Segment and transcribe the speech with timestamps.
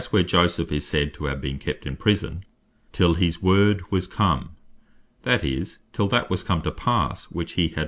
[0.09, 2.43] where Joseph is said to have been kept in prison,
[2.91, 4.55] "till his Word was come;"
[5.21, 7.75] that is, till that was come to passe which he had (Gen.
[7.75, 7.79] 40.